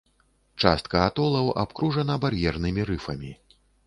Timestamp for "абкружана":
1.63-2.15